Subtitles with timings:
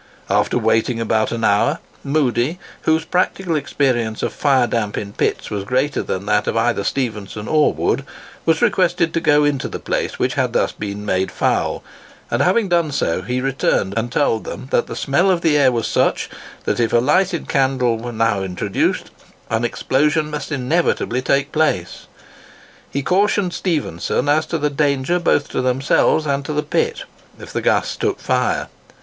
[0.31, 5.63] After waiting about an hour, Moodie, whose practical experience of fire damp in pits was
[5.63, 8.03] greater than that of either Stephenson or Wood,
[8.43, 11.83] was requested to go into the place which had thus been made foul;
[12.31, 15.71] and, having done so, he returned, and told them that the smell of the air
[15.71, 16.31] was such,
[16.63, 19.11] that if a lighted candle were now introduced,
[19.51, 22.07] an explosion must inevitably take place.
[22.89, 27.03] He cautioned Stephenson as to the danger both to themselves and to the pit,
[27.37, 28.67] if the gas took fire.